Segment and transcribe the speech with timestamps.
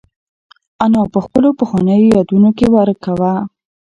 [0.83, 3.33] انا په خپلو پخوانیو یادونو کې ورکه وه.